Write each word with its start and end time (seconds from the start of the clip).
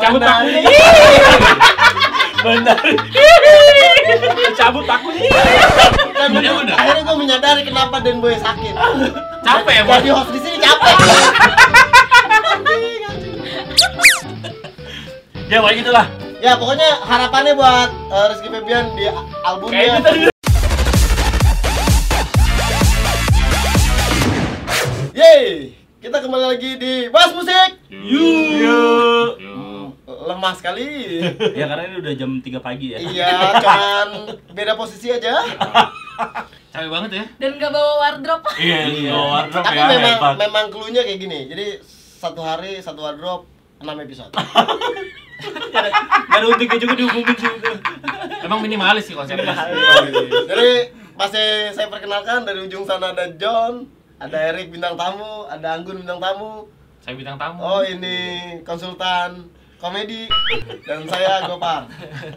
Cabut 0.00 0.20
pakunya. 0.24 0.60
Benar. 2.40 2.78
Cabut 4.56 4.84
pakunya. 4.88 5.20
Udah. 6.40 6.76
akhirnya 6.76 7.02
gue 7.04 7.16
menyadari 7.16 7.62
kenapa 7.64 7.96
Den 8.00 8.24
Boy 8.24 8.36
sakit. 8.40 8.74
Capek 9.44 9.74
ya, 9.76 9.82
Jadi 9.84 10.08
host 10.12 10.30
di 10.32 10.40
sini 10.40 10.56
capek. 10.60 10.94
Ya 15.50 15.58
kayak 15.58 15.76
gitulah. 15.82 16.06
ya 16.40 16.56
pokoknya 16.56 16.88
harapannya 17.04 17.52
buat 17.52 17.88
eh, 17.90 18.24
Rizky 18.32 18.48
Febian 18.48 18.86
di 18.96 19.04
albumnya. 19.44 19.82
itu 19.82 20.00
tadi. 20.00 20.18
Yeay, 25.12 25.74
kita 26.00 26.16
kembali 26.18 26.46
lagi 26.46 26.70
di 26.76 26.92
Bahas 27.08 27.32
Musik. 27.32 27.70
Yuk. 27.86 29.36
Lemah 30.06 30.52
sekali. 30.54 31.20
Ya 31.52 31.64
karena 31.66 31.84
ini 31.86 31.96
udah 31.98 32.14
jam 32.14 32.30
3 32.38 32.48
pagi 32.58 32.92
ya. 32.92 32.98
iya, 32.98 33.30
cuman 33.58 34.08
beda 34.50 34.74
posisi 34.74 35.08
aja. 35.08 35.36
Capek 36.70 36.86
banget 36.86 37.10
ya? 37.12 37.24
dan 37.36 37.58
gak 37.58 37.72
bawa 37.72 37.92
wardrobe 37.98 38.46
Iya, 38.54 38.80
iya. 38.86 39.10
wardrobe 39.10 39.66
Tapi 39.66 39.74
ya, 39.74 39.86
memang 39.90 40.12
hebat. 40.14 40.34
memang 40.38 40.64
clue-nya 40.70 41.02
kayak 41.02 41.18
gini. 41.18 41.38
Jadi 41.46 41.66
satu 42.16 42.40
hari 42.40 42.78
satu 42.78 43.02
wardrobe 43.02 43.44
6 43.78 43.90
episode. 44.00 44.30
Gak 44.30 45.84
ada 46.30 46.46
untungnya 46.46 46.78
juga 46.78 46.94
diumumin 46.94 47.34
sih 47.34 47.50
itu. 47.50 47.72
Emang 48.40 48.60
minimalis 48.60 49.04
sih 49.04 49.14
konsepnya. 49.14 49.50
Jadi 50.46 50.70
masih 51.12 51.48
saya 51.74 51.88
perkenalkan 51.88 52.44
dari 52.44 52.62
ujung 52.62 52.84
sana 52.84 53.10
ada 53.10 53.26
John, 53.34 53.84
ada 54.20 54.38
Erik 54.46 54.68
bintang 54.68 54.94
tamu, 54.94 55.48
ada 55.48 55.74
Anggun 55.74 55.96
bintang 55.98 56.20
tamu. 56.20 56.68
Saya 57.00 57.16
bintang 57.16 57.34
tamu. 57.34 57.56
Oh 57.58 57.80
ini 57.80 58.16
konsultan 58.60 59.48
komedi 59.76 60.28
dan 60.84 61.08
saya 61.08 61.48
Gopar. 61.48 61.88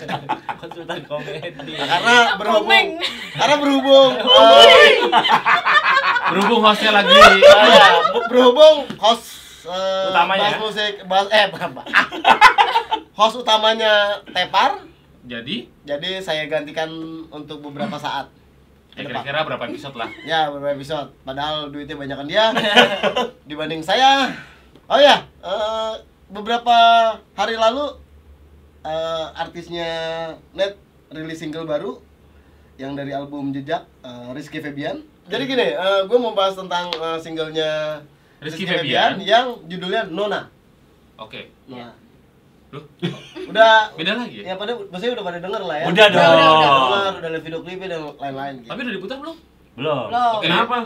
Konsultan 0.64 1.04
komedi. 1.04 1.76
Nah, 1.76 1.88
karena 1.90 2.16
berhubung 2.40 2.64
Komeng. 2.64 2.88
karena 3.36 3.56
berhubung 3.60 4.12
eh, 4.32 4.92
Berhubung 6.26 6.62
hostnya 6.64 6.92
lagi. 6.94 7.12
ya, 7.68 7.88
bu- 8.10 8.28
berhubung 8.28 8.76
host 8.96 9.24
eh, 9.68 10.08
Utamanya 10.08 10.40
bahas 10.42 10.56
ya? 10.56 10.60
musik 10.62 10.94
bahas 11.04 11.28
eh 11.30 11.46
bukan 11.50 11.70
Pak. 11.76 11.86
host 13.14 13.36
utamanya 13.38 13.94
Tepar 14.26 14.80
Jadi, 15.24 15.72
jadi 15.84 16.20
saya 16.20 16.48
gantikan 16.48 16.88
untuk 17.30 17.60
beberapa 17.62 17.96
saat 17.96 18.28
ya 18.94 19.02
kira-kira 19.10 19.40
berapa 19.46 19.64
episode 19.70 19.96
lah? 19.98 20.10
Ya, 20.26 20.50
beberapa 20.54 20.78
episode. 20.78 21.10
Padahal 21.26 21.74
duitnya 21.74 21.98
banyakan 21.98 22.28
dia 22.30 22.54
dibanding 23.50 23.82
saya. 23.82 24.30
Oh 24.86 25.00
ya, 25.00 25.26
eh, 25.42 25.94
beberapa 26.30 26.76
hari 27.34 27.56
lalu 27.58 27.98
eh, 28.86 29.26
artisnya 29.34 29.90
Net 30.54 30.78
rilis 31.14 31.40
single 31.42 31.66
baru 31.66 32.02
yang 32.78 32.98
dari 32.98 33.14
album 33.14 33.54
Jejak 33.54 33.86
eh, 34.06 34.30
Rizky 34.38 34.62
Febian. 34.62 35.02
Jadi 35.24 35.48
gini, 35.48 35.72
gue 36.04 36.18
mau 36.20 36.36
bahas 36.36 36.54
tentang 36.54 36.92
eh, 36.92 37.20
singlenya 37.24 38.04
Rizky 38.44 38.68
Febian. 38.68 39.18
yang 39.24 39.56
judulnya 39.72 40.04
Nona. 40.12 40.52
Oke. 41.16 41.48
Nah, 41.72 41.96
Loh, 42.74 42.84
udah 43.46 43.94
beda 43.94 44.12
lagi 44.18 44.36
ya? 44.36 44.44
ya 44.44 44.54
pada 44.56 44.72
maksudnya 44.74 45.14
udah 45.14 45.26
pada 45.26 45.38
denger 45.40 45.62
lah 45.62 45.78
ya. 45.78 45.86
Udah 45.86 46.06
Udah, 46.06 46.06
udah, 46.10 46.26
udah. 46.26 46.42
dong. 46.42 46.90
Denger, 46.90 47.14
udah 47.14 47.30
lihat 47.30 47.44
video 47.44 47.60
klipnya 47.62 47.88
dan 47.88 48.02
lain-lain 48.18 48.54
gitu. 48.58 48.70
Tapi 48.70 48.80
udah 48.82 48.94
diputar 48.94 49.18
belum? 49.20 49.36
Belum. 49.74 50.04
Belum. 50.10 50.34
Oke. 50.34 50.44
Kenapa? 50.44 50.78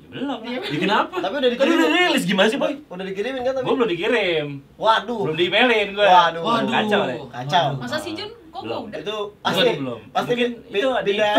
Ya, 0.00 0.08
belum. 0.10 0.38
Ya, 0.42 0.58
kenapa? 0.80 1.14
Tapi 1.18 1.34
udah 1.36 1.46
Kan 1.46 1.54
dikirimin. 1.54 1.78
udah 1.78 1.90
rilis 1.94 2.22
gimana 2.24 2.46
sih, 2.48 2.56
Boy? 2.56 2.72
Udah 2.82 3.04
dikirimin 3.04 3.40
kan 3.42 3.52
tapi? 3.52 3.64
Gue 3.64 3.74
belum 3.76 3.90
dikirim. 3.90 4.46
Waduh. 4.74 5.20
Belum 5.22 5.36
di-emailin 5.36 5.88
gue. 5.92 6.06
Waduh. 6.06 6.42
Waduh. 6.42 6.72
Kacau 6.72 7.00
deh. 7.04 7.18
Kacau. 7.30 7.66
masa 7.76 7.96
sih 7.96 8.12
Jun 8.12 8.30
kok 8.50 8.62
Belum. 8.64 8.82
udah 8.88 8.98
itu 8.98 9.16
pasti 9.38 9.70
belum. 9.78 10.00
pasti 10.10 10.32
Mungkin 10.34 10.50
pi- 10.66 10.80
itu 10.80 10.88
pindah 11.06 11.32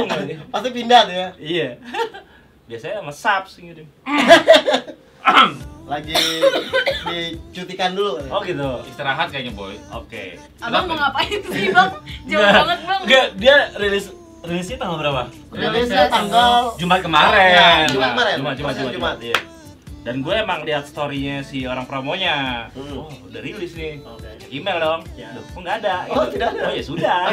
pasti 0.48 0.70
pindah 0.72 1.02
tuh 1.04 1.16
ya 1.18 1.28
Iya. 1.36 1.70
Biasanya 2.64 2.96
sama 3.02 3.12
subs 3.12 3.52
ngirim. 3.60 3.88
lagi 5.92 6.16
dicutikan 7.04 7.92
dulu 7.92 8.24
Oh 8.28 8.40
gitu. 8.42 8.70
Istirahat 8.88 9.28
kayaknya, 9.28 9.52
Boy. 9.52 9.76
Oke. 9.92 10.40
abang 10.60 10.88
mau 10.88 10.96
Kenapa? 10.96 11.20
ngapain 11.20 11.40
sih 11.46 11.68
bang 11.70 11.90
jauh 12.30 12.42
banget 12.46 12.80
bang 12.82 13.02
Enggak, 13.04 13.26
dia 13.36 13.56
rilis 13.76 14.06
rilisnya 14.42 14.78
tanggal 14.80 14.98
berapa? 14.98 15.22
rilisnya 15.52 16.06
tanggal 16.08 16.74
Jumat 16.80 17.00
kemarin. 17.04 17.52
Ya, 17.52 17.70
Jumat 17.86 18.10
kemarin. 18.16 18.36
Jumat, 18.40 18.54
Jumat, 18.56 18.72
Persis 18.72 18.80
Jumat, 18.80 18.94
Jumat. 18.96 18.96
Jumat, 18.96 19.18
iya. 19.22 19.38
Dan 20.02 20.20
gue 20.20 20.34
emang 20.34 20.66
lihat 20.66 20.84
story-nya 20.84 21.42
si 21.42 21.64
orang 21.64 21.86
promonya. 21.86 22.66
Hmm. 22.72 22.98
Oh, 22.98 23.14
udah 23.24 23.38
rilis 23.38 23.74
nih. 23.74 24.02
Oke. 24.02 24.50
Email 24.50 24.78
dong. 24.78 25.02
Ya. 25.14 25.30
Loh, 25.32 25.46
kok 25.46 25.60
nggak 25.60 25.78
ada? 25.80 25.96
Oh, 26.10 26.26
tidak 26.26 26.48
ada. 26.52 26.62
Oh 26.66 26.74
ya 26.74 26.82
sudah. 26.84 27.18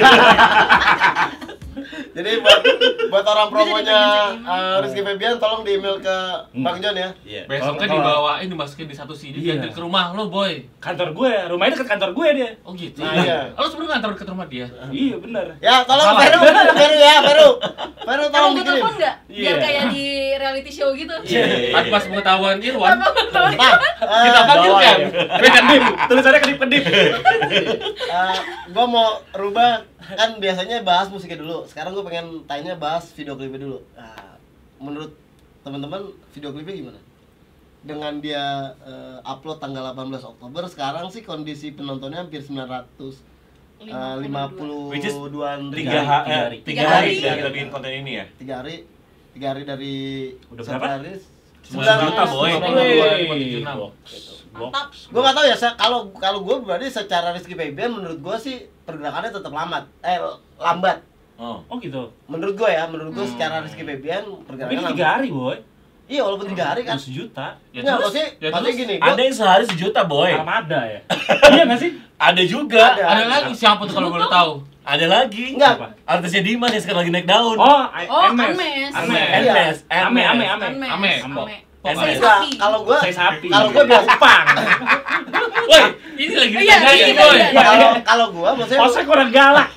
jadi 2.10 2.42
buat 2.42 2.60
buat 3.08 3.24
orang 3.24 3.48
promonya 3.48 4.00
eh, 4.34 4.76
Rizky 4.82 5.00
Febian 5.00 5.38
tolong 5.38 5.62
di 5.62 5.78
email 5.78 5.96
ke 5.96 6.16
Hmm. 6.50 6.60
Bang 6.60 6.76
John 6.78 6.92
ya 6.92 7.14
Iya. 7.22 7.46
Besoknya 7.46 7.86
dibawain, 7.88 8.46
dimasukin 8.46 8.84
di 8.84 8.96
satu 8.96 9.14
CD, 9.14 9.38
Iya. 9.38 9.56
diantar 9.56 9.70
ke 9.70 9.80
rumah 9.80 10.10
lo, 10.10 10.26
Boy. 10.26 10.66
kantor 10.78 11.14
gue, 11.14 11.32
rumahnya 11.48 11.72
dekat 11.72 11.88
kantor 11.88 12.10
gue 12.12 12.28
dia. 12.34 12.50
Oh 12.62 12.72
gitu. 12.74 12.98
Nah, 12.98 13.14
iya. 13.16 13.38
Oh, 13.54 13.62
lo 13.62 13.68
sebelum 13.68 13.88
ngantar 13.88 14.10
ke 14.12 14.24
rumah 14.26 14.46
dia? 14.46 14.66
Iya 14.90 15.16
benar. 15.16 15.46
ya 15.58 15.84
tolong. 15.84 16.18
Peru 16.18 16.38
Peru 16.74 16.96
ya 16.98 17.14
Peru 17.22 17.48
Peru 18.08 18.24
tolong 18.26 18.52
dikirim 18.54 18.82
biar 18.82 19.14
Iya. 19.28 19.52
kayak 19.56 19.84
di 19.88 20.06
reality 20.50 20.70
show 20.70 20.88
gitu 20.90 21.12
Iya. 21.22 21.70
Tanpa 21.70 21.98
pengetahuan 22.00 22.56
Irwan, 22.58 22.96
eh, 22.96 23.52
kita 24.24 24.40
panggil 24.42 24.70
bawa 24.70 24.80
kan. 24.80 24.96
ya. 24.96 25.08
Beda 25.42 25.60
nih. 25.62 25.78
Tulisannya 26.08 26.40
kedip-kedip. 26.40 26.82
eh, 26.88 28.38
gua 28.72 28.84
mau 28.84 29.06
rubah 29.32 29.84
kan 30.08 30.30
biasanya 30.36 30.80
bahas 30.80 31.06
musiknya 31.06 31.38
dulu 31.38 31.64
sekarang 31.64 31.92
gue 31.92 32.00
pengen 32.02 32.26
tanya 32.44 32.72
bahas 32.74 33.12
video 33.12 33.36
klipnya 33.36 33.60
dulu 33.62 33.78
nah, 33.92 34.40
menurut 34.78 35.12
teman-teman 35.60 36.00
video 36.30 36.48
klipnya 36.48 36.74
gimana 36.74 37.00
dengan 37.78 38.16
dia 38.16 38.44
eh, 38.80 39.18
upload 39.22 39.58
tanggal 39.58 39.92
18 39.92 40.08
Oktober 40.26 40.64
sekarang 40.66 41.06
sih 41.08 41.20
kondisi 41.20 41.70
penontonnya 41.70 42.24
hampir 42.24 42.40
900 42.40 43.20
eh, 43.80 44.16
52 44.18 44.88
Which 44.88 45.04
is 45.04 45.14
an 45.14 45.68
Tiga, 45.70 45.92
eh, 45.92 46.02
hari. 46.02 46.56
tiga 46.64 46.80
Tiga 46.80 46.84
hari 46.88 47.06
hari. 47.06 47.12
kita 47.14 47.30
kita 47.36 47.50
bikin 47.52 47.68
konten 47.68 47.92
ini 47.94 48.12
ya. 48.14 48.24
tiga 48.34 48.54
hari 48.58 48.88
tiga 49.38 49.54
hari 49.54 49.62
dari 49.62 49.96
Udah 50.50 50.62
berapa? 50.66 50.86
hari, 50.98 51.14
Sembilan 51.62 51.96
juta, 52.02 52.22
boy. 52.26 52.50
mantap 54.50 54.90
gue 54.90 55.20
gak 55.22 55.34
tau 55.36 55.44
ya 55.46 55.54
kalau 55.78 56.10
kalau 56.12 56.42
gue 56.42 56.56
berarti 56.58 56.90
secara 56.90 57.30
Rizky 57.30 57.54
Febian 57.54 57.94
menurut 57.94 58.18
gue 58.18 58.36
sih 58.36 58.56
pergerakannya 58.82 59.30
tetap 59.30 59.52
lambat 59.52 59.86
eh 60.02 60.18
lambat 60.58 61.06
Oh, 61.38 61.62
oh 61.70 61.78
gitu. 61.78 62.10
menurut 62.26 62.58
gue 62.58 62.66
ya 62.66 62.90
menurut 62.90 63.14
gue 63.14 63.22
Hmm. 63.22 63.30
secara 63.30 63.62
Rizky 63.62 63.86
Febian 63.86 64.26
Tapi 64.26 64.42
pergerakannya 64.42 64.74
ini 64.74 64.82
lambat 64.82 64.96
tiga 64.98 65.06
hari, 65.06 65.28
boy. 65.30 65.56
iya 66.08 66.20
walaupun 66.20 66.46
tiga 66.50 66.64
hari 66.66 66.82
kan 66.82 66.98
sejuta. 66.98 67.46
Ya 67.70 67.78
Nggak, 67.78 67.94
terus? 67.94 68.02
maksudnya, 68.02 68.26
Ya 68.34 68.48
maksudnya 68.48 68.58
terus? 68.66 68.80
gini, 68.82 68.94
gua, 68.96 69.06
Ada 69.06 69.20
yang 69.22 69.36
sehari 69.36 69.64
sejuta 69.68 70.00
boy. 70.02 70.30
Armada 70.34 70.80
ya. 70.82 71.00
iya 71.54 71.62
nggak 71.62 71.78
sih? 71.78 71.90
Ada 72.18 72.42
juga. 72.42 72.82
Ada. 72.90 73.02
Ada 73.06 73.22
lagi 73.28 73.52
siapa 73.54 73.86
tuh 73.86 73.94
kalau 73.94 74.10
boleh 74.10 74.26
tahu? 74.26 74.52
Ada 74.88 75.04
lagi. 75.04 75.52
Enggak. 75.52 76.00
Artisnya 76.02 76.40
Dimas 76.40 76.72
yang 76.72 76.80
sekarang 76.80 77.00
lagi 77.04 77.12
naik 77.12 77.28
daun. 77.28 77.60
Oh, 77.60 77.84
I- 77.92 78.08
oh. 78.08 78.24
Ames 78.26 78.56
Ames. 78.56 78.92
Iya. 78.96 79.24
Ernest, 79.36 79.80
Ame, 79.86 80.22
ame, 80.24 80.44
Ernest. 80.46 80.48
ame. 80.48 80.86
Ames 80.88 80.88
Ame. 80.88 81.12
Ame 81.28 81.56
Pokoknya. 81.78 81.94
Saya 81.94 82.16
sapi. 82.18 82.50
kalau 82.58 82.78
Saya 82.96 83.14
sapi. 83.14 83.46
kalau 83.48 83.68
gue 83.70 83.84
biasa 83.84 84.08
Kupang. 84.10 84.44
Woi, 85.68 85.82
ini 86.16 86.34
lagi 86.34 86.54
Iya, 86.56 86.74
ditanyain, 86.74 86.96
iya, 87.06 87.14
Boy. 87.14 87.36
iya. 87.38 87.48
kalau 87.54 87.88
kalau 88.02 88.26
gue 88.32 88.50
maksudnya 88.56 88.80
Posnya 88.82 89.04
kurang 89.04 89.30
galak. 89.30 89.68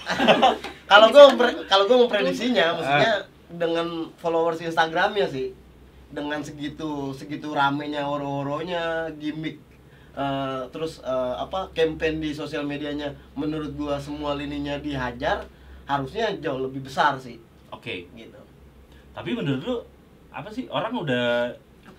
kalau 0.88 1.08
gue 1.08 1.24
kalau 1.68 1.84
gue 1.86 1.98
memprediksinya 2.00 2.66
maksudnya 2.74 3.14
dengan 3.52 3.88
followers 4.18 4.60
Instagramnya 4.60 5.28
sih 5.28 5.52
dengan 6.10 6.40
segitu 6.42 7.14
segitu 7.14 7.52
ramenya 7.52 8.04
oro-oronya 8.04 9.12
gimmick 9.16 9.60
eh, 10.16 10.62
terus 10.72 11.00
eh, 11.04 11.36
apa 11.38 11.70
campaign 11.76 12.20
di 12.20 12.32
sosial 12.36 12.64
medianya 12.68 13.12
menurut 13.36 13.72
gua 13.76 13.96
semua 14.00 14.36
lininya 14.36 14.80
dihajar 14.80 15.44
harusnya 15.88 16.32
jauh 16.40 16.62
lebih 16.64 16.84
besar 16.86 17.20
sih. 17.20 17.40
Oke, 17.72 18.08
gitu. 18.16 18.42
Tapi 19.12 19.30
menurut 19.36 19.62
lu 19.64 19.76
apa 20.32 20.48
sih 20.48 20.68
orang 20.72 20.96
udah 20.96 21.52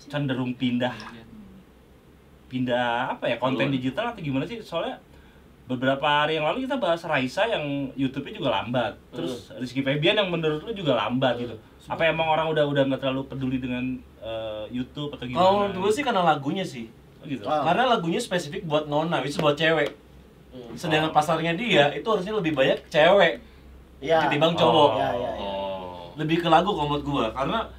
cenderung 0.08 0.56
pindah 0.56 0.96
pindah 2.52 3.16
apa 3.16 3.24
ya 3.32 3.36
konten 3.40 3.68
Keluar. 3.68 3.76
digital 3.80 4.04
atau 4.12 4.20
gimana 4.20 4.44
sih? 4.44 4.60
Soalnya 4.60 5.00
beberapa 5.64 6.04
hari 6.04 6.36
yang 6.36 6.44
lalu 6.44 6.68
kita 6.68 6.76
bahas 6.76 7.00
Raisa 7.08 7.48
yang 7.48 7.88
YouTube-nya 7.96 8.36
juga 8.36 8.50
lambat. 8.60 8.92
Terus 9.08 9.48
Rizky 9.56 9.80
Febian 9.80 10.20
yang 10.20 10.28
menurut 10.28 10.60
lu 10.60 10.72
juga 10.76 10.92
lambat 11.00 11.40
gitu. 11.40 11.56
Apa 11.88 12.12
emang 12.12 12.28
orang 12.28 12.52
udah 12.52 12.68
udah 12.68 12.82
nggak 12.92 13.00
terlalu 13.00 13.24
peduli 13.24 13.56
dengan 13.56 13.96
eh, 14.20 14.64
YouTube 14.68 15.16
atau 15.16 15.24
gimana? 15.24 15.40
Kalau 15.40 15.52
menurut 15.64 15.76
gue 15.88 15.92
sih 15.96 16.04
karena 16.04 16.22
lagunya 16.22 16.64
sih. 16.66 16.92
Oh, 17.22 17.26
gitu 17.30 17.46
Oh. 17.46 17.62
Karena 17.62 17.86
lagunya 17.86 18.18
spesifik 18.18 18.66
buat 18.66 18.90
nona, 18.90 19.22
itu 19.22 19.38
buat 19.38 19.54
cewek. 19.54 19.94
Hmm. 20.52 20.74
Sedangkan 20.74 21.14
pasarnya 21.14 21.54
dia 21.54 21.88
itu 21.94 22.04
harusnya 22.04 22.34
lebih 22.34 22.52
banyak 22.52 22.82
cewek 22.90 23.40
ya 24.02 24.26
ketimbang 24.26 24.52
Oh. 24.52 24.58
cowok. 24.58 24.90
ya 24.98 25.08
ya, 25.14 25.30
ya. 25.30 25.30
Oh. 25.40 26.10
Lebih 26.18 26.42
ke 26.42 26.48
lagu 26.50 26.74
kalau 26.74 26.90
menurut 26.90 27.06
gua 27.06 27.26
karena 27.32 27.70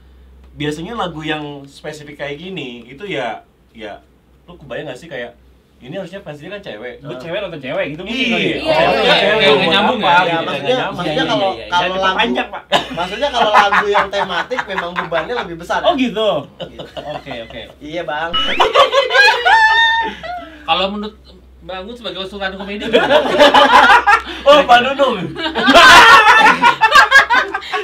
biasanya 0.53 0.93
lagu 0.95 1.21
yang 1.21 1.67
spesifik 1.67 2.17
kayak 2.17 2.39
gini 2.39 2.87
itu 2.87 3.03
ya 3.05 3.43
ya 3.73 3.99
lu 4.45 4.53
kebayang 4.55 4.85
gak 4.89 4.99
sih 5.01 5.09
kayak 5.09 5.33
ini 5.83 5.93
harusnya 5.93 6.19
fans 6.19 6.39
dia 6.39 6.47
kan 6.47 6.61
cewek. 6.61 6.95
Buat 6.99 7.19
cewek 7.19 7.39
nonton 7.39 7.59
cewek 7.59 7.85
gitu 7.91 8.01
mungkin 8.01 8.15
Iya. 8.17 8.31
ya? 8.31 8.39
Iya, 8.39 8.39
Oh, 8.39 8.55
iya, 8.55 9.03
iya. 9.03 9.15
cewek 9.19 9.43
Nggak 9.43 9.53
buat 9.53 9.67
nyambung 9.69 9.99
ya? 9.99 10.07
gitu, 10.07 10.23
Ya, 10.23 10.39
maksudnya- 10.39 10.87
maksudnya 10.89 11.13
Iya, 11.13 11.25
kalau- 11.27 11.53
iya, 11.53 11.59
iya. 11.59 11.71
kalau 11.73 11.95
lagu- 11.97 12.17
panjang, 12.17 12.47
Pak. 12.47 12.63
Maksudnya 12.93 13.29
kalau 13.29 13.51
lagu 13.51 13.85
yang 13.87 14.07
tematik 14.09 14.59
memang 14.65 14.91
bebannya 14.95 15.33
lebih 15.37 15.55
besar. 15.57 15.79
Oh 15.81 15.91
ya? 15.91 15.99
gitu. 15.99 16.29
Oke, 17.05 17.33
oke. 17.43 17.61
Iya 17.79 18.01
bang. 18.03 18.31
Kalau 20.63 20.85
menurut 20.89 21.15
Bangun 21.61 21.91
sebagai 21.93 22.19
usulan 22.21 22.51
komedi 22.53 22.83
Oh, 24.43 24.59
Pak 24.61 24.79
Nunung. 24.81 25.15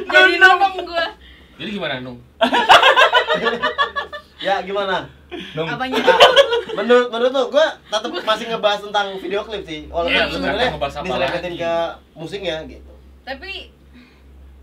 Jadi 0.10 0.34
nongkrong 0.36 0.84
gua. 0.84 1.06
Jadi 1.56 1.70
gimana 1.70 2.00
Nung? 2.00 2.20
Ya 4.40 4.64
gimana? 4.64 5.08
Nung. 5.54 5.68
Apanya? 5.68 6.00
Ah, 6.00 6.20
menurut 6.74 7.08
menurut 7.10 7.32
tuh 7.32 7.48
gue 7.52 7.68
tetap 7.86 8.10
masih 8.24 8.46
ngebahas 8.48 8.80
tentang 8.82 9.08
video 9.18 9.44
klip 9.44 9.62
sih. 9.62 9.86
Walaupun 9.86 10.16
Iya, 10.16 10.32
sebenarnya 10.32 10.68
lagi? 10.72 11.60
ke 11.60 11.74
musiknya 12.16 12.56
gitu. 12.66 12.92
Tapi 13.22 13.52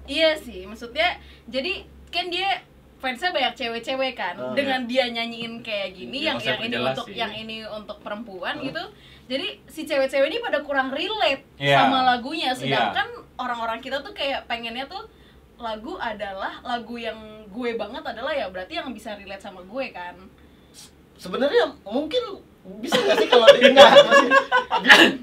iya 0.07 0.33
sih, 0.35 0.65
maksudnya 0.65 1.21
jadi 1.47 1.85
kan 2.09 2.27
dia 2.27 2.65
fansnya 2.97 3.29
banyak 3.29 3.53
cewek-cewek 3.55 4.17
kan 4.17 4.35
Oh, 4.35 4.57
dengan 4.57 4.89
dia 4.89 5.05
nyanyiin 5.07 5.61
kayak 5.61 5.93
gini 5.93 6.25
Iya, 6.25 6.33
yang 6.33 6.39
yang 6.41 6.61
ini 6.63 6.77
untuk 6.81 7.07
sih. 7.07 7.15
yang 7.15 7.33
ini 7.35 7.57
untuk 7.63 8.01
perempuan 8.01 8.57
gitu 8.59 8.81
jadi 9.27 9.61
si 9.69 9.85
cewek-cewek 9.85 10.27
ini 10.27 10.39
pada 10.41 10.65
kurang 10.65 10.89
relate 10.89 11.45
Iya. 11.61 11.77
sama 11.77 12.09
lagunya 12.09 12.51
Iya. 12.51 12.57
sedangkan 12.57 13.07
orang-orang 13.37 13.79
kita 13.79 14.01
tuh 14.01 14.17
kayak 14.17 14.49
pengennya 14.49 14.89
tuh 14.89 15.05
lagu 15.57 15.97
adalah 15.97 16.61
lagu 16.61 16.95
yang 16.97 17.17
gue 17.49 17.71
banget 17.75 18.05
adalah 18.05 18.33
ya 18.33 18.47
berarti 18.49 18.77
yang 18.77 18.93
bisa 18.93 19.17
relate 19.17 19.41
sama 19.41 19.65
gue 19.65 19.87
kan 19.91 20.15
Sebenarnya 21.17 21.73
mungkin 21.83 22.45
bisa 22.77 22.99
nggak 22.99 23.17
sih 23.17 23.29
kalau 23.31 23.49
masih 23.49 24.29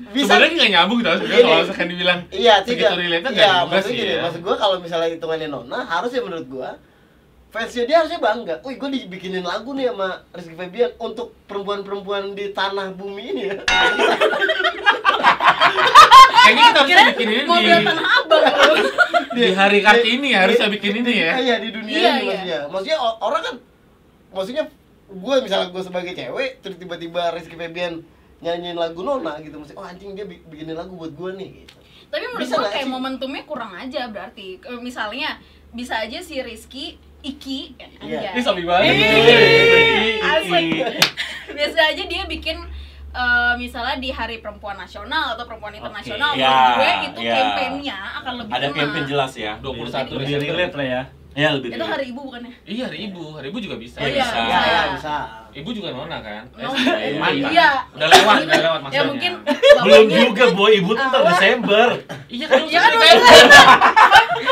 bisa 0.09 0.31
Sebenarnya 0.33 0.55
nggak 0.57 0.71
nyambung 0.73 0.99
tau 1.03 1.15
sebenarnya 1.21 1.37
Gini. 1.37 1.45
kalau 1.45 1.61
misalkan 1.61 1.87
dibilang 1.91 2.19
Iya, 2.33 2.53
segitu 2.65 2.81
tidak. 2.81 2.97
nggak 3.29 3.45
Iya, 3.45 3.53
maksud 3.69 3.89
sih 3.91 3.97
gini, 3.99 4.09
ya. 4.09 4.21
maksud 4.25 4.41
gua 4.41 4.55
kalau 4.57 4.75
misalnya 4.79 5.09
hitungannya 5.11 5.47
Nona, 5.47 5.79
harusnya 5.83 6.21
menurut 6.23 6.47
gua 6.49 6.69
fansnya 7.53 7.85
dia 7.85 8.01
harusnya 8.01 8.17
bangga. 8.17 8.55
Wih, 8.65 8.81
gua 8.81 8.89
dibikinin 8.89 9.45
lagu 9.45 9.77
nih 9.77 9.93
sama 9.93 10.09
Rizky 10.33 10.55
Febian 10.55 10.89
untuk 10.97 11.37
perempuan-perempuan 11.45 12.33
di 12.33 12.49
tanah 12.49 12.89
bumi 12.89 13.23
ini 13.29 13.43
ya. 13.45 13.61
Kayaknya 16.43 16.63
kita 16.65 16.81
kira 16.83 17.01
bikin 17.09 17.27
ini 17.29 17.41
bilang 17.47 17.83
tanah 17.83 18.05
abang 18.19 18.43
di 19.35 19.43
hari 19.49 19.79
Kartini 19.79 20.27
ya, 20.29 20.39
harusnya 20.43 20.67
bikin 20.69 20.93
ini 20.97 21.13
ya. 21.17 21.31
Iya, 21.35 21.55
di 21.57 21.69
dunia 21.71 21.95
Iya, 21.95 22.11
ini 22.11 22.19
iya. 22.19 22.27
maksudnya. 22.27 22.59
Maksudnya 22.67 22.97
orang 23.19 23.41
kan 23.41 23.55
maksudnya 24.29 24.63
gue 25.05 25.35
misalnya 25.39 25.67
gue 25.69 25.83
sebagai 25.83 26.11
cewek 26.11 26.51
terus 26.59 26.75
tiba-tiba 26.75 27.29
Rizky 27.29 27.53
Febian 27.53 28.01
nyanyiin 28.39 28.73
lagu 28.73 28.99
Nona 28.99 29.37
gitu 29.39 29.55
maksudnya 29.55 29.77
oh 29.77 29.85
anjing 29.85 30.11
dia 30.11 30.25
bi- 30.25 30.41
bikinin 30.43 30.73
lagu 30.73 30.93
buat 30.93 31.11
gue 31.11 31.31
nih 31.33 31.49
gitu. 31.61 31.75
tapi 32.09 32.25
menurut 32.27 32.43
gue 32.43 32.65
kayak 32.67 32.81
sih? 32.81 32.89
momentumnya 32.89 33.43
kurang 33.43 33.71
aja 33.71 34.09
berarti 34.09 34.57
misalnya 34.79 35.37
bisa 35.69 36.01
aja 36.01 36.17
si 36.17 36.37
Rizky 36.37 36.97
Iki 37.21 37.59
Iya. 38.03 38.19
anjay. 38.19 38.35
Ini 38.35 38.41
sabi 38.43 38.63
banget. 38.67 38.93
Asik. 40.19 40.67
Biasa 41.49 41.79
aja 41.87 42.03
dia 42.03 42.23
bikin 42.25 42.57
eh, 43.13 43.53
misalnya 43.55 43.95
di 43.95 44.09
Hari 44.09 44.37
Perempuan 44.37 44.75
Nasional 44.75 45.33
atau 45.33 45.45
Perempuan 45.45 45.73
Internasional 45.73 46.29
Oke. 46.29 46.39
menurut 46.39 46.57
Ya, 46.59 46.73
gue 46.73 46.91
itu 47.03 47.19
ya. 47.21 47.35
kampanyenya 47.37 47.97
akan 48.19 48.33
lebih 48.39 48.51
Ada 48.51 48.67
campaign 48.69 49.05
jelas 49.05 49.31
ya. 49.33 49.53
21 49.59 50.13
Lebih 50.13 50.35
relate 50.43 50.75
lah 50.75 50.87
ya. 50.89 51.03
Ya 51.33 51.49
lebih. 51.49 51.73
Itu 51.73 51.81
hari 51.81 52.05
ibu 52.07 52.21
bukannya? 52.23 52.53
Iya, 52.61 52.85
hari 52.85 53.09
ibu. 53.09 53.33
Hari 53.33 53.49
ibu 53.49 53.57
juga 53.57 53.75
bisa. 53.75 53.97
Oh, 53.97 54.05
iya, 54.05 54.21
bisa. 54.21 54.37
Ya, 54.37 54.59
ya, 54.61 54.81
bisa. 54.93 55.15
Ibu 55.51 55.69
juga 55.71 55.89
nona 55.89 56.21
kan? 56.21 56.45
Eh, 56.45 56.61
No. 56.61 56.69
eh, 56.69 57.17
mantan. 57.17 57.49
Iya. 57.49 57.69
Udah 57.89 58.07
lewat, 58.07 58.37
udah 58.39 58.61
lewat 58.61 58.77
Ya 58.77 58.83
masanya. 58.83 59.03
mungkin 59.03 59.31
Belum 59.81 60.05
juga 60.07 60.43
boy 60.51 60.71
ibu 60.75 60.91
tuh 60.93 61.01
ntar. 61.03 61.21
Desember. 61.27 61.87
Iya 62.27 62.45
kan? 62.47 62.61
Iya 62.63 62.79
kan 62.79 62.91
maksudnya 62.93 63.17
maksudnya. 63.17 63.63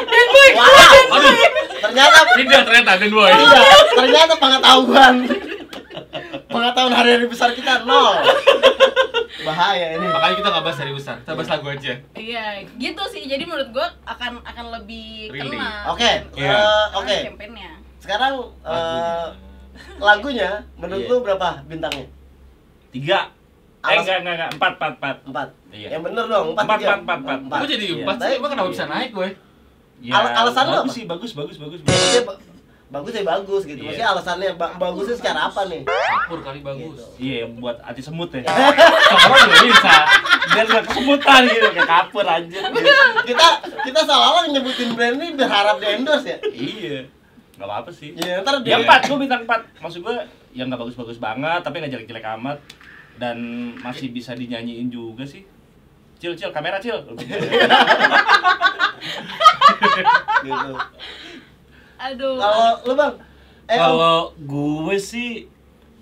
Dan 0.03 0.25
gue 0.27 0.45
Wow, 0.51 1.15
Aduh, 1.15 1.33
ternyata 1.79 2.19
tidak 2.33 2.61
ternyata 2.65 2.91
Den 2.97 3.11
Boy. 3.11 3.29
iya, 3.29 3.61
ternyata 3.93 4.33
pengetahuan 4.35 5.15
pengetahuan 6.51 6.93
hari-hari 6.93 7.25
besar 7.25 7.49
kita 7.51 7.81
nol. 7.81 8.15
Bahaya 9.41 9.97
ini. 9.97 10.05
Makanya 10.05 10.35
kita 10.35 10.47
nggak 10.49 10.63
bahas 10.63 10.77
hari 10.77 10.93
besar, 10.93 11.15
kita 11.17 11.33
bahas 11.33 11.49
lagu 11.49 11.67
aja. 11.67 11.93
Iya, 12.13 12.45
gitu 12.77 13.03
sih. 13.09 13.25
Jadi 13.25 13.43
menurut 13.43 13.69
gue 13.71 13.87
akan 14.05 14.43
akan 14.43 14.65
lebih 14.75 15.31
Really? 15.31 15.57
kena. 15.57 15.89
Oke, 15.89 16.11
Iya. 16.35 16.51
eh, 16.53 16.85
oke. 16.93 17.17
Sekarang 17.97 18.33
eh, 18.61 19.27
lagunya 19.97 20.49
menurut 20.75 21.01
Iya. 21.01 21.09
lu 21.09 21.17
berapa 21.21 21.47
bintangnya? 21.65 22.05
Tiga. 22.91 23.19
Eh 23.81 23.87
Alas- 23.87 24.05
enggak 24.05 24.17
enggak 24.19 24.33
enggak 24.35 24.49
empat 24.53 24.71
empat 24.71 24.91
empat. 24.93 25.17
Empat. 25.25 25.47
Iya. 25.73 25.87
Yang 25.89 26.01
bener 26.05 26.25
dong, 26.27 26.45
empat. 26.53 26.63
Empat, 26.63 26.77
tiga. 26.77 26.93
empat, 26.93 27.17
empat, 27.17 27.39
empat. 27.41 27.57
Kok 27.57 27.69
jadi 27.71 27.85
Iya. 27.87 28.03
empat 28.05 28.15
sih? 28.19 28.33
Emang 28.37 28.49
kenapa 28.51 28.69
bisa 28.69 28.85
naik 28.85 29.09
gue? 29.11 29.29
Ya, 30.01 30.13
Al- 30.13 30.33
alasan 30.35 30.63
lu 30.63 30.71
bagus 30.75 30.81
apa? 30.83 30.93
sih 30.93 31.03
bagus 31.05 31.31
bagus 31.31 31.55
bagus. 31.57 31.79
Maksudnya 31.79 32.23
ba- 32.25 32.39
bagus 32.91 33.15
ya 33.15 33.23
bagus 33.23 33.63
gitu. 33.63 33.79
Iya. 33.79 33.87
Maksudnya 33.87 34.09
alasannya 34.11 34.49
ba- 34.59 34.75
bagusnya 34.75 35.15
secara 35.15 35.47
apa 35.47 35.63
nih? 35.71 35.87
Kapur 35.87 36.39
kali 36.43 36.59
bagus. 36.59 36.99
Gitu. 36.99 37.03
Iya 37.23 37.35
yang 37.47 37.51
buat 37.57 37.79
anti 37.79 38.03
semut 38.03 38.29
ya. 38.35 38.43
Kapur 38.43 39.35
juga 39.47 39.59
bisa. 39.63 39.95
Biar 40.51 40.65
nggak 40.67 40.85
kesemutan 40.91 41.41
gitu 41.47 41.67
kayak 41.71 41.87
kapur 41.87 42.25
anjir. 42.27 42.61
kita 43.23 43.47
kita 43.87 43.99
seolah-olah 44.03 44.51
nyebutin 44.51 44.91
brand 44.91 45.15
ini 45.15 45.39
berharap 45.39 45.79
di 45.79 45.87
endorse 45.87 46.27
ya. 46.27 46.37
iya. 46.51 46.99
Gak 47.61 47.69
apa-apa 47.69 47.93
sih. 47.93 48.17
Iya, 48.17 48.41
ntar 48.41 48.57
Ya 48.65 48.73
dia 48.73 48.77
empat, 48.81 49.05
gue 49.05 49.17
bintang 49.21 49.45
empat. 49.45 49.61
Maksud 49.77 50.01
gue 50.01 50.15
yang 50.57 50.65
nggak 50.65 50.81
bagus-bagus 50.81 51.21
banget, 51.21 51.61
tapi 51.61 51.77
nggak 51.77 51.93
jelek-jelek 51.93 52.25
amat 52.41 52.57
dan 53.21 53.37
masih 53.85 54.09
bisa 54.09 54.33
dinyanyiin 54.33 54.89
juga 54.89 55.21
sih. 55.21 55.45
Cil, 56.17 56.33
cil, 56.33 56.49
kamera 56.49 56.81
cil. 56.81 56.97
gitu. 60.41 60.73
Aduh. 62.01 62.35
Kalau 62.35 62.69
lu 62.83 62.93
Bang, 62.95 63.13
eh. 63.65 63.77
Kalau 63.77 64.17
gue 64.35 64.95
sih 64.97 65.29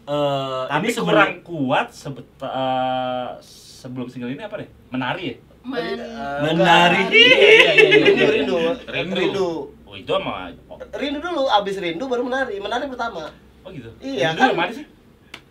eh 0.06 0.62
tapi 0.66 0.90
ini 0.90 0.98
kurang 0.98 1.34
kuat 1.44 1.88
sebet, 1.92 2.26
eh, 2.40 3.28
sebelum 3.42 4.08
single 4.08 4.32
ini 4.32 4.42
apa 4.42 4.58
deh? 4.58 4.70
Menari 4.90 5.24
ya? 5.28 5.36
Men- 5.60 6.00
Eh, 6.02 6.40
Menari. 6.42 7.02
enggak. 7.04 7.14
Iya, 7.14 7.38
iya, 7.38 7.72
iya. 7.76 7.96
Rindu, 8.00 8.26
rindu, 8.26 8.58
Rindu. 8.88 9.16
rindu. 9.16 9.50
Oh 9.84 9.94
itu 9.94 10.10
sama 10.10 10.50
Rindu 10.96 11.20
dulu, 11.20 11.44
abis 11.46 11.76
rindu 11.78 12.06
baru 12.08 12.24
menari. 12.24 12.58
Menari 12.58 12.86
pertama. 12.88 13.30
Oh 13.62 13.70
gitu. 13.70 13.90
Iya, 14.00 14.34
Dulu 14.34 14.40
kan? 14.40 14.50
yang 14.50 14.58
mana 14.58 14.72
sih? 14.72 14.86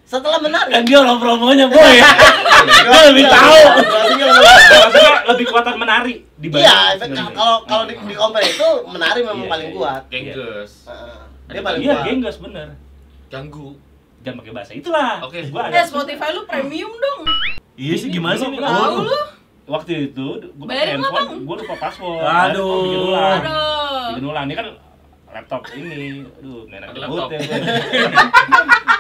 Setelah 0.09 0.41
menari. 0.41 0.73
kan 0.73 0.83
dia 0.89 0.99
orang 1.05 1.21
promonya 1.21 1.69
boy. 1.69 1.95
Gue 2.89 3.01
lebih 3.13 3.25
tahu. 3.29 3.61
Iya, 4.09 4.27
Maksudnya 4.81 5.13
lebih 5.29 5.47
kuatan 5.53 5.75
menari 5.77 6.15
dibanding 6.41 6.65
Iya, 6.65 7.29
kalau 7.37 7.57
kalau 7.69 7.85
di, 7.85 7.93
di 7.93 8.15
compare 8.17 8.49
itu 8.49 8.69
menari 8.89 9.21
memang 9.21 9.45
Iya, 9.45 9.53
paling 9.53 9.69
iya, 9.69 9.77
kuat. 9.77 10.03
Gengges. 10.09 10.73
Heeh. 10.89 11.21
Dia 11.53 11.61
paling 11.61 11.81
Iya, 11.85 11.93
kuat. 11.93 12.05
genggas 12.09 12.37
bener. 12.41 12.69
Ganggu. 13.29 13.69
Jangan 14.25 14.37
pakai 14.41 14.53
bahasa 14.57 14.73
itulah. 14.73 15.15
Oke. 15.21 15.39
Gua 15.53 15.61
Eh 15.61 15.77
ada 15.77 15.81
Spotify 15.85 16.29
lu 16.33 16.43
premium 16.49 16.93
dong. 16.97 17.21
Iya 17.77 17.95
sih 17.95 18.09
gimana 18.09 18.35
sih 18.35 18.49
nih? 18.49 18.59
Tahu 18.65 19.05
lu? 19.05 19.19
waktu 19.69 20.09
itu 20.09 20.27
gue 20.41 20.65
lah, 20.65 21.13
Bang. 21.13 21.45
gue 21.45 21.57
lupa 21.61 21.77
password. 21.77 22.25
Aduh. 22.25 22.65
Gua 22.65 22.81
bikin 22.81 23.01
ulang. 23.05 23.41
Aduh. 23.45 24.07
Bikin 24.17 24.25
ulang 24.25 24.45
ini 24.49 24.55
kan 24.57 24.67
laptop 25.29 25.61
ini. 25.77 26.25
Aduh, 26.25 26.65
enak 26.73 26.89
Pakai 26.97 27.05
ya 27.05 27.09
gue. 27.13 27.29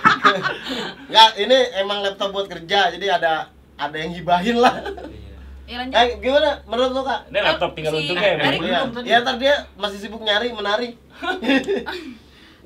Enggak, 1.08 1.30
ini 1.40 1.58
emang 1.78 1.98
laptop 2.04 2.30
buat 2.34 2.46
kerja, 2.46 2.92
jadi 2.92 3.06
ada 3.20 3.48
ada 3.78 3.96
yang 3.96 4.12
hibahin 4.12 4.58
lah. 4.58 4.74
Ya 5.68 5.84
lanjut. 5.84 6.00
Eh, 6.00 6.06
gimana 6.24 6.50
menurut 6.64 6.90
lu, 6.96 7.02
Kak? 7.04 7.20
Ini 7.28 7.38
laptop 7.44 7.70
tinggal 7.76 7.92
Si 7.92 7.98
untungnya 8.08 8.28
ya. 8.28 8.36
Iya, 8.56 8.78
tadi. 8.88 9.04
ya 9.04 9.16
ntar 9.20 9.36
dia 9.36 9.54
masih 9.76 9.98
sibuk 10.00 10.22
nyari 10.24 10.48
menari. 10.52 10.88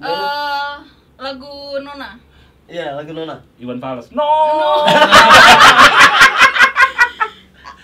Eh, 0.02 0.74
lagu 1.14 1.78
Nona. 1.78 2.18
Iya, 2.66 2.98
lagu 2.98 3.14
Nona. 3.14 3.38
Iwan 3.62 3.78
Fals. 3.78 4.10
No. 4.10 4.26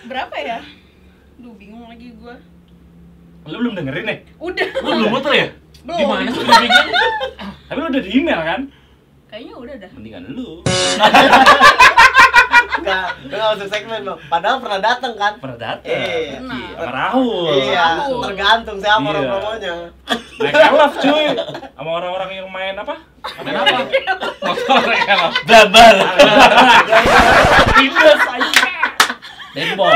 Berapa 0.09 0.35
ya? 0.35 0.59
Duh, 1.39 1.55
bingung 1.55 1.87
lagi 1.87 2.11
gua. 2.19 2.35
Lu 3.47 3.55
belum 3.63 3.71
dengerin 3.71 4.03
nih? 4.03 4.19
Udah. 4.35 4.67
Lu 4.83 4.89
belum 4.99 5.11
muter 5.15 5.31
ya? 5.31 5.47
Belum. 5.87 5.95
Gimana 5.95 6.27
sih? 6.27 6.43
Tapi 7.71 7.77
lu 7.79 7.87
udah 7.87 8.03
di 8.03 8.11
email 8.11 8.41
kan? 8.43 8.61
Kayaknya 9.39 9.55
udah 9.55 9.75
dah. 9.79 9.91
Mendingan 9.95 10.23
lu. 10.35 10.49
Enggak, 12.75 13.07
enggak 13.23 13.39
masuk 13.55 13.67
segmen, 13.71 14.03
Bang. 14.03 14.19
Padahal 14.27 14.57
pernah 14.59 14.79
datang 14.83 15.13
kan? 15.15 15.33
Pernah 15.39 15.55
datang. 15.55 15.87
Iya. 15.87 16.43
Iya, 16.43 16.43
sama 16.43 16.91
Rahul. 16.91 17.47
Iya, 17.55 17.85
tergantung 18.19 18.77
siapa 18.83 18.99
orang 18.99 19.23
Iya. 19.23 19.31
promonya. 19.31 19.75
Naik 20.43 20.55
elaf 20.59 20.93
cuy. 20.99 21.27
Sama 21.71 21.89
orang-orang 22.03 22.29
yang 22.35 22.47
main 22.51 22.75
apa? 22.83 22.95
Main 23.39 23.55
apa? 23.63 23.77
Motor 24.43 24.83
lo. 24.91 25.27
Babar. 25.47 25.95
Tindas 27.79 28.21
aja. 28.27 28.71
Boy. 29.79 29.95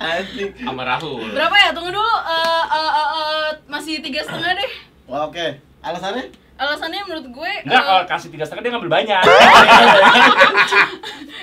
Anjing. 0.00 0.50
Sama 0.56 0.82
Rahul. 0.88 1.36
Berapa 1.36 1.52
ya? 1.52 1.68
Tunggu 1.76 1.92
dulu. 1.92 2.14
Eh, 2.24 2.64
eh, 2.64 2.90
eh, 2.96 3.08
eh, 3.12 3.46
masih 3.68 4.00
tiga 4.00 4.24
setengah 4.24 4.56
deh. 4.56 4.70
Wah, 5.04 5.28
Oke. 5.28 5.60
Alasannya? 5.84 6.47
Alasannya 6.58 7.00
menurut 7.02 7.26
gue 7.30 7.52
Enggak, 7.62 7.70
eh, 7.72 7.84
kalau 7.84 8.02
kasih 8.04 8.28
tiga 8.28 8.42
setengah 8.42 8.62
dia 8.62 8.72
ngambil 8.72 8.92
banyak. 8.92 9.22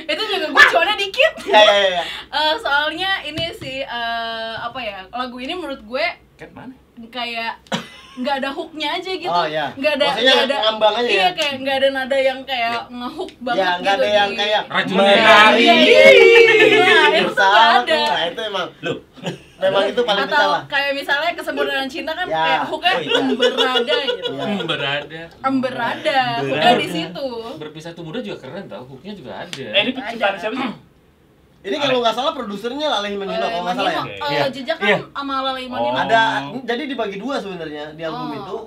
itu 0.06 0.22
juga 0.24 0.48
gue 0.48 0.64
cuannya 0.70 0.96
dikit 0.98 1.34
Ya 1.46 1.58
ya 1.58 1.76
ya. 1.78 1.90
ya. 1.92 2.04
Eh, 2.36 2.54
soalnya 2.60 3.24
ini 3.24 3.46
sih 3.54 3.80
eh, 3.80 4.54
apa 4.58 4.76
ya 4.78 5.08
lagu 5.10 5.38
ini 5.38 5.54
menurut 5.54 5.82
gue 5.82 6.06
Cat 6.36 6.52
mana? 6.52 6.76
kayak 7.08 7.64
nggak 8.16 8.36
ada 8.38 8.50
hooknya 8.50 8.88
aja 8.94 9.12
gitu 9.12 9.28
Oh, 9.28 9.44
iya. 9.46 9.72
nggak 9.74 9.94
ada 9.94 10.06
Maksudnya 10.06 10.32
nggak 10.34 10.46
ada 10.46 10.58
ngambang 10.62 10.94
aja 10.96 11.10
iya 11.10 11.20
ya? 11.22 11.32
kayak 11.34 11.54
nggak 11.58 11.76
ada 11.76 11.88
nada 11.90 12.18
yang 12.18 12.40
kayak 12.44 12.80
ngehook 12.90 13.32
banget 13.38 13.60
Ya 13.60 13.72
nggak 13.74 13.84
gitu 13.94 14.00
ada 14.02 14.08
yang 14.10 14.30
di- 14.30 14.38
kayak 14.38 14.62
Racun 14.66 14.96
Iya, 14.96 15.04
Menari. 15.06 15.60
iya, 15.60 15.76
iya, 15.76 16.08
iya, 16.62 17.00
itu 17.14 17.30
tuh 17.30 17.44
nggak 17.46 17.72
ada 17.78 18.00
Nah 18.10 18.24
itu 18.26 18.42
emang 18.42 18.68
Loh, 18.82 18.98
memang 19.58 19.84
itu 19.88 20.02
paling 20.02 20.24
atau 20.24 20.36
pecah 20.36 20.48
lah. 20.50 20.62
kayak 20.66 20.92
misalnya 20.94 21.32
kesempurnaan 21.32 21.88
cinta 21.88 22.12
kan 22.12 22.26
Ya. 22.26 22.38
kayak 22.38 22.62
hooknya 22.66 22.92
Oh, 22.92 23.00
iya. 23.00 23.16
emberada 23.18 23.96
gitu 24.04 24.28
Iya. 24.28 24.44
Hmm, 24.44 24.60
berada. 24.66 25.22
emberada 25.42 26.20
hooknya 26.38 26.60
Berada. 26.68 26.78
di 26.78 26.88
situ 26.88 27.28
Berpisah 27.56 27.92
tuh 27.92 28.04
muda 28.04 28.20
juga 28.20 28.38
keren 28.42 28.66
tau, 28.66 28.84
hooknya 28.84 29.14
juga 29.14 29.32
ada. 29.42 29.64
Eh, 29.66 29.82
ini 29.82 29.92
penciptaan 29.92 30.36
siapa 30.38 30.56
sih? 30.56 30.72
Ini 31.66 31.82
kalau 31.82 31.98
nggak 31.98 32.14
salah 32.14 32.30
produsernya 32.32 32.88
Laleh 32.92 33.18
Manino 33.18 33.42
kalau 33.42 33.66
nggak 33.66 33.74
salah 33.76 33.90
ya. 33.90 33.98
Ya? 33.98 34.06
eh, 34.06 34.30
Iya. 34.30 34.46
jejak 34.50 34.78
kan 34.78 34.86
Iya. 34.86 34.98
sama 35.10 35.34
Lalai 35.42 35.66
Manimo. 35.66 35.90
Oh. 35.90 35.98
Ada 35.98 36.22
jadi 36.62 36.84
dibagi 36.86 37.18
dua 37.18 37.36
sebenarnya 37.38 37.90
di 37.92 38.02
album 38.02 38.28
Oh. 38.30 38.38
itu 38.38 38.58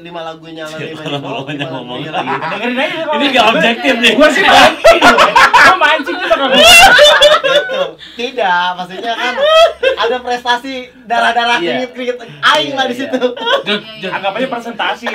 lima 0.00 0.20
lagunya 0.22 0.66
Laleh 0.66 0.90
Siapa 0.90 1.06
Manino? 1.06 2.10
Laleh. 2.10 2.38
Dengerin 2.50 2.76
aja 2.76 2.98
ini 3.14 3.26
nggak 3.30 3.46
objektif 3.48 3.94
nih. 3.96 4.12
Gua 4.12 4.28
sih 4.28 4.42
mancing 5.78 6.16
bakal 6.18 6.50
Gitu. 6.50 7.80
Tidak, 8.18 8.66
maksudnya 8.74 9.14
kan 9.14 9.34
ada 9.96 10.16
prestasi 10.20 10.74
darah-darah 11.06 11.58
Iya. 11.58 11.86
keringet-keringet 11.88 12.16
aing 12.44 12.74
lah 12.74 12.86
di 12.86 12.94
Iya, 12.94 13.00
situ. 13.06 13.22
Anggap 14.08 14.32
aja 14.34 14.46
presentasi. 14.48 15.06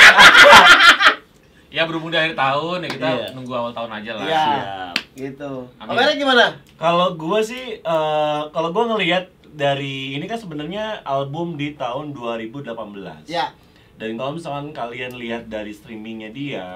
Ya 1.74 1.90
berhubung 1.90 2.14
dari 2.14 2.30
akhir 2.30 2.38
tahun 2.38 2.86
ya 2.86 2.90
kita 2.92 3.08
Iya. 3.10 3.26
nunggu 3.34 3.50
awal 3.52 3.74
tahun 3.74 3.92
aja 3.98 4.12
lah. 4.14 4.24
Iya. 4.24 4.44
Siap. 4.46 4.96
Gitu. 5.14 5.52
Amin. 5.76 5.90
Kameranya 5.90 6.16
gimana? 6.16 6.46
Kalau 6.78 7.08
gua 7.14 7.40
sih, 7.42 7.82
eh, 7.82 8.42
kalau 8.50 8.70
gua 8.70 8.94
ngelihat 8.94 9.26
dari 9.50 10.14
ini 10.14 10.26
kan 10.26 10.38
sebenarnya 10.38 11.02
album 11.02 11.58
di 11.58 11.74
tahun 11.74 12.14
2018. 12.14 13.26
Ya. 13.26 13.54
Dan 13.98 14.18
kalau 14.18 14.38
misalkan 14.38 14.70
kalian 14.70 15.18
lihat 15.18 15.50
dari 15.50 15.70
streamingnya 15.70 16.30
dia, 16.30 16.68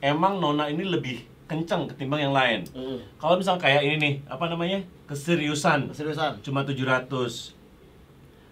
emang 0.00 0.36
Nona 0.36 0.68
ini 0.68 0.84
lebih 0.84 1.28
kenceng 1.52 1.84
ketimbang 1.86 2.20
yang 2.22 2.32
lain. 2.32 2.64
Hmm. 2.70 2.96
Kalau 3.14 3.36
misalkan 3.36 3.62
kayak 3.62 3.82
ini 3.84 3.96
nih, 3.96 4.14
apa 4.24 4.48
namanya? 4.48 4.80
Keseriusan. 5.04 5.92
Seriusan. 5.92 6.40
Cuma 6.40 6.64
700. 6.64 7.52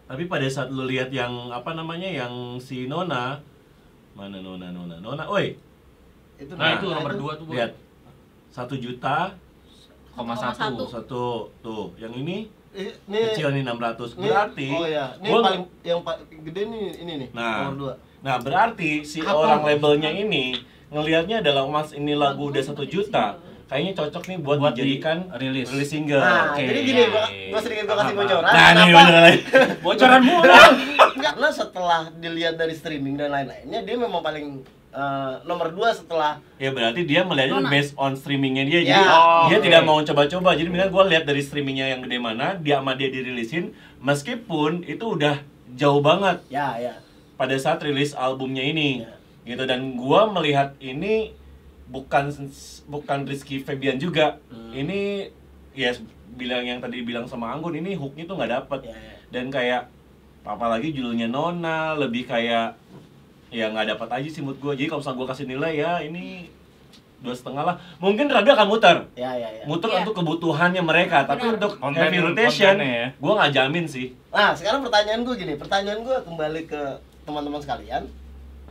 Tapi 0.05 0.27
pada 0.27 0.45
saat 0.47 0.69
lu 0.69 0.85
lihat 0.85 1.09
yang 1.09 1.31
apa 1.49 1.73
namanya 1.73 2.05
yang 2.05 2.33
si 2.59 2.85
Nona 2.85 3.39
mana 4.11 4.37
Nona 4.39 4.69
Nona 4.69 4.99
Nona, 4.99 5.23
oi 5.25 5.55
Itu 6.35 6.53
Nah, 6.53 6.75
itu 6.75 6.91
nah, 6.91 6.99
nomor 6.99 7.15
dua 7.15 7.33
tuh, 7.35 7.47
Boy. 7.47 7.57
lihat 7.57 7.73
satu 8.49 8.75
juta 8.75 9.33
Koma 10.11 10.35
satu. 10.35 10.83
satu. 10.85 11.27
tuh 11.57 11.95
yang 11.95 12.11
ini 12.11 12.51
Ini, 12.71 12.91
ini 13.07 13.19
kecil 13.31 13.51
nih 13.51 13.63
600 13.63 14.13
ini- 14.13 14.27
berarti 14.27 14.69
Oh 14.69 14.83
iya, 14.85 15.07
ini 15.17 15.29
gua- 15.29 15.43
paling 15.45 15.63
yang 15.81 16.01
paling 16.03 16.27
gede 16.43 16.63
nih 16.67 16.85
ini 16.99 17.13
nih. 17.17 17.29
Nah. 17.31 17.57
Nomor 17.63 17.75
dua. 17.79 17.93
Nah, 18.21 18.37
berarti 18.37 18.91
si 19.01 19.19
Apa? 19.21 19.33
orang 19.33 19.61
labelnya 19.65 20.11
ini 20.11 20.59
ngelihatnya 20.91 21.41
adalah 21.41 21.65
Mas 21.65 21.91
ini 21.93 22.13
lagu 22.13 22.51
udah 22.51 22.61
satu 22.61 22.83
juta. 22.85 23.39
Kayaknya 23.65 23.93
cocok 23.97 24.23
nih 24.27 24.39
buat, 24.41 24.59
Buat 24.59 24.75
dijadikan 24.75 25.31
di- 25.31 25.47
rilis. 25.63 25.71
single. 25.85 26.19
Nah, 26.19 26.51
oke. 26.51 26.59
jadi 26.61 26.81
gini, 26.83 27.03
gua, 27.07 27.23
gua 27.49 27.61
sedikit 27.63 27.85
gua 27.87 27.97
kasih 27.97 28.15
bocoran. 28.17 28.51
Nah, 28.51 28.67
nih 28.69 28.83
kenapa? 28.85 28.99
bener 29.01 29.23
Bocoran 29.87 30.21
mulu. 30.21 30.55
Karena 31.17 31.49
setelah 31.49 32.01
dilihat 32.13 32.55
dari 32.57 32.75
streaming 32.75 33.15
dan 33.15 33.31
lain-lainnya, 33.31 33.81
dia 33.81 33.95
memang 33.95 34.19
paling 34.21 34.67
eh, 34.91 35.35
nomor 35.45 35.71
dua 35.71 35.95
setelah 35.95 36.43
Ya 36.57 36.75
berarti 36.75 37.07
dia 37.07 37.23
melihatnya 37.23 37.63
Nona. 37.63 37.71
based 37.71 37.95
on 37.95 38.13
streamingnya 38.13 38.67
dia. 38.67 38.81
Ya. 38.81 38.83
Jadi 38.83 39.03
Oh, 39.07 39.43
dia 39.47 39.57
oke. 39.57 39.65
tidak 39.65 39.83
mau 39.85 39.99
coba-coba. 40.03 40.51
Jadi 40.53 40.67
mendingan 40.67 40.91
gue 40.91 41.05
lihat 41.07 41.25
dari 41.25 41.39
streamingnya 41.39 41.87
yang 41.89 42.01
gede 42.03 42.19
mana, 42.19 42.47
dia 42.57 42.83
sama 42.83 42.99
dia 42.99 43.07
dirilisin. 43.07 43.71
Meskipun 44.01 44.83
itu 44.83 45.15
udah 45.15 45.39
jauh 45.71 46.03
banget 46.03 46.43
ya 46.51 46.75
ya. 46.75 46.99
pada 47.37 47.55
saat 47.55 47.79
rilis 47.79 48.11
albumnya 48.13 48.61
ini. 48.61 49.07
Ya. 49.07 49.15
Gitu 49.43 49.63
dan 49.63 49.95
gua 49.95 50.27
melihat 50.27 50.77
ini 50.79 51.33
bukan 51.87 52.31
bukan 52.87 53.19
Rizky 53.25 53.59
Febian 53.59 53.97
juga. 53.97 54.39
Hmm. 54.47 54.71
Ini 54.71 55.31
ya 55.73 55.91
bilang 56.31 56.63
yang 56.63 56.79
tadi 56.79 57.01
bilang 57.01 57.25
sama 57.25 57.51
Anggun 57.51 57.75
ini 57.75 57.93
hooknya 57.93 58.25
tuh 58.25 58.35
nggak 58.35 58.53
dapet 58.53 58.81
Ya, 58.85 58.95
ya. 58.95 59.15
dan 59.31 59.45
kayak 59.49 59.83
apalagi 60.41 60.91
judulnya 60.91 61.27
Nona 61.27 61.95
lebih 61.95 62.25
kayak 62.25 62.79
ya 63.51 63.67
nggak 63.69 63.93
dapat 63.93 64.09
aja 64.13 64.29
sih 64.31 64.41
mood 64.41 64.57
gue 64.57 64.73
jadi 64.73 64.87
kalau 64.87 65.03
misalnya 65.03 65.19
gue 65.19 65.29
kasih 65.29 65.47
nilai 65.47 65.73
ya 65.77 65.93
ini 65.99 66.47
dua 67.19 67.35
setengah 67.35 67.63
lah 67.65 67.77
mungkin 67.99 68.27
radio 68.27 68.55
akan 68.55 68.69
muter 68.69 68.97
Ya 69.13 69.31
ya 69.33 69.51
ya. 69.53 69.63
muter 69.65 69.91
Iya. 69.91 69.99
untuk 70.01 70.15
kebutuhannya 70.17 70.81
mereka 70.81 71.23
tapi 71.25 71.43
Benar. 71.45 71.55
untuk 71.57 71.73
Konten- 71.77 71.99
heavy 72.01 72.19
rotation 72.21 72.75
ya. 72.79 73.07
gue 73.13 73.33
nggak 73.35 73.53
jamin 73.53 73.85
sih 73.85 74.07
Nah, 74.31 74.55
sekarang 74.55 74.81
pertanyaan 74.81 75.21
gue 75.21 75.35
gini, 75.37 75.55
pertanyaan 75.57 76.01
gue 76.01 76.17
kembali 76.21 76.63
ke 76.65 76.83
teman-teman 77.21 77.59
sekalian. 77.59 78.07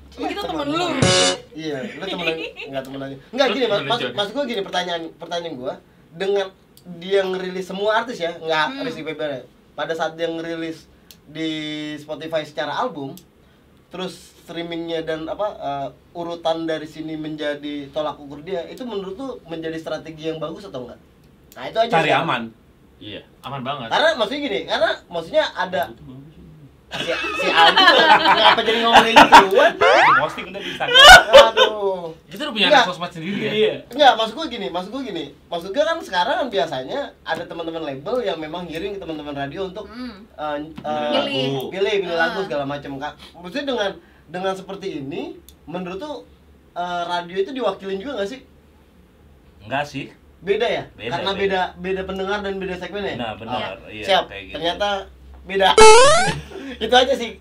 Kita 0.10 0.42
temen 0.44 0.68
lu. 0.70 0.88
Iya, 1.54 1.78
lu 1.98 2.04
temen 2.06 2.26
enggak 2.70 2.84
temen 2.86 3.00
aja. 3.02 3.16
Enggak 3.34 3.48
gini, 3.54 3.66
mas, 3.68 3.82
mas, 3.86 4.00
maksud 4.16 4.32
gue 4.34 4.46
gini 4.48 4.62
pertanyaan 4.64 5.04
pertanyaan 5.16 5.56
gue 5.56 5.74
dengan 6.16 6.48
dia 6.98 7.22
ngerilis 7.22 7.68
semua 7.68 8.02
artis 8.02 8.18
ya, 8.18 8.34
enggak 8.40 8.66
Hmm. 8.72 8.84
Rizky 8.88 9.04
Febian 9.04 9.30
ya. 9.30 9.42
Pada 9.76 9.94
saat 9.94 10.16
dia 10.16 10.28
ngerilis 10.28 10.88
di 11.30 11.50
Spotify 12.02 12.42
secara 12.42 12.74
album, 12.74 13.14
terus 13.94 14.34
streamingnya 14.44 15.06
dan 15.06 15.30
apa 15.30 15.48
eh, 15.54 15.88
urutan 16.18 16.66
dari 16.66 16.90
sini 16.90 17.14
menjadi 17.14 17.92
tolak 17.94 18.18
ukur 18.18 18.42
dia, 18.42 18.66
itu 18.66 18.82
menurut 18.88 19.14
tuh 19.14 19.32
menjadi 19.46 19.78
strategi 19.78 20.32
yang 20.32 20.42
bagus 20.42 20.66
atau 20.66 20.90
enggak? 20.90 21.00
Nah 21.54 21.64
itu 21.70 21.78
aja. 21.78 21.94
cari 22.02 22.14
aman 22.14 22.44
Iya, 23.00 23.24
aman 23.48 23.64
banget. 23.64 23.88
Karena 23.88 24.10
maksudnya 24.20 24.42
gini, 24.44 24.60
karena 24.68 24.92
maksudnya 25.08 25.44
ada 25.56 25.82
si, 26.92 27.12
si 27.12 27.48
Aldi 27.48 27.82
tuh 27.82 27.98
ngapa 28.34 28.62
jadi 28.62 28.80
ngomongin 28.82 29.14
gitu 29.14 29.46
Di 29.54 30.14
posting 30.16 30.46
udah 30.48 30.62
di 30.62 30.70
Instagram. 30.70 31.06
Aduh. 31.46 32.02
Kita 32.26 32.42
udah 32.44 32.54
punya 32.54 32.68
anak 32.68 32.86
sosmed 32.88 33.12
sendiri 33.12 33.40
ya. 33.40 33.52
Iya. 33.52 33.74
Enggak, 33.90 34.12
maksud 34.16 34.34
gue 34.34 34.46
gini, 34.50 34.68
maksud 34.68 34.90
gue 34.90 35.02
gini. 35.04 35.24
Maksud 35.46 35.70
gue 35.70 35.84
kan 35.84 35.98
sekarang 36.00 36.36
kan 36.36 36.48
biasanya 36.48 37.00
ada 37.22 37.44
teman-teman 37.44 37.84
label 37.84 38.16
yang 38.20 38.38
memang 38.38 38.66
ngiring 38.66 38.94
ke 38.94 39.00
teman-teman 39.00 39.34
radio 39.34 39.62
untuk 39.66 39.86
Hmm. 39.86 40.26
eh, 40.34 40.58
eh, 40.80 41.10
Pilih. 41.12 41.70
pilih, 41.70 41.94
pilih 42.02 42.16
Ah. 42.16 42.22
lagu 42.28 42.40
segala 42.44 42.66
macam 42.66 42.92
kak. 42.98 43.14
Maksudnya 43.36 43.66
dengan 43.68 43.92
dengan 44.26 44.54
seperti 44.54 44.88
ini, 45.00 45.36
menurut 45.66 45.98
tuh 45.98 46.16
eh, 46.72 47.04
radio 47.06 47.36
itu 47.38 47.52
diwakilin 47.52 47.98
juga 47.98 48.22
gak 48.22 48.30
sih? 48.30 48.40
Enggak 49.62 49.84
sih. 49.84 50.06
Beda 50.40 50.64
ya? 50.64 50.84
Beda, 50.96 51.12
Karena 51.14 51.32
beda. 51.32 51.42
beda 51.42 51.62
beda 51.78 52.02
pendengar 52.04 52.40
dan 52.40 52.54
beda 52.56 52.76
segmen 52.78 53.04
ya? 53.04 53.16
Nah, 53.16 53.34
benar. 53.36 53.76
Iya, 53.86 54.06
Siap. 54.06 54.24
kayak 54.26 54.44
gitu. 54.46 54.56
Ternyata 54.56 54.90
beda. 55.44 55.70
itu 56.86 56.96
aja 56.96 57.14
sih. 57.14 57.32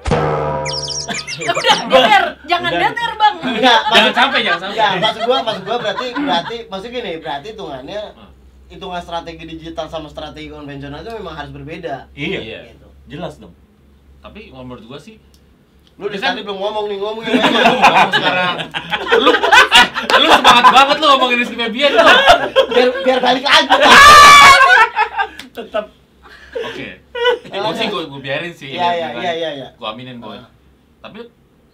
Udah, 1.38 1.76
deter. 1.87 2.25
Jangan 2.45 2.71
deter, 2.73 3.11
Bang. 3.14 3.35
Enggak, 3.40 3.81
Jangan 3.88 4.12
sampai, 4.12 4.38
jangan 4.43 4.61
sampai. 4.61 4.75
Enggak, 4.75 4.93
maksud 5.00 5.23
gua, 5.25 5.38
maksud 5.40 5.62
gua 5.64 5.76
berarti 5.78 6.07
berarti 6.12 6.57
maksud 6.67 6.88
gini, 6.90 7.12
berarti 7.19 7.49
hitungannya 7.52 8.00
hitungan 8.69 9.00
strategi 9.00 9.45
digital 9.47 9.87
sama 9.87 10.09
strategi 10.09 10.49
konvensional 10.49 11.00
itu 11.00 11.12
memang 11.14 11.35
harus 11.35 11.50
berbeda. 11.50 12.11
iya 12.12 12.38
Iya. 12.38 12.61
Gitu. 12.69 12.87
jelas 13.09 13.40
dong 13.40 13.55
Tapi 14.19 14.50
menurut 14.50 14.85
gua 14.85 14.99
sih 14.99 15.17
Lu 15.97 16.07
Kan- 16.07 16.31
tadi 16.31 16.47
belum 16.47 16.59
ngomong 16.59 16.85
nih, 16.87 16.95
ngomong 16.97 17.23
ngomong 17.26 18.11
sekarang. 18.12 18.55
Lu 19.19 19.31
eh, 19.35 19.87
lu 20.17 20.28
semangat 20.31 20.67
banget 20.69 20.97
lu 20.97 21.07
ngomongin 21.09 21.37
Rizky 21.43 21.57
Febian 21.59 21.90
lu. 21.90 22.07
biar 22.71 22.88
biar 23.02 23.19
balik 23.19 23.43
lagi. 23.43 23.67
Tetap 25.50 25.85
Oke. 26.55 26.88
Gue 27.49 27.75
sih 27.75 27.87
gue 27.89 28.03
gue 28.07 28.21
biarin 28.21 28.53
sih. 28.53 28.71
Iya, 28.77 28.89
iya, 28.95 29.09
iya, 29.17 29.33
iya, 29.35 29.51
iya. 29.57 29.69
Gue 29.75 29.89
aminin 29.89 30.21
boy. 30.21 30.39
Tapi 31.01 31.25